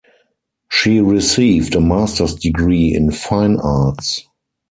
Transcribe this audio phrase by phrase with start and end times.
[0.71, 4.25] She received a master's degree in fine arts.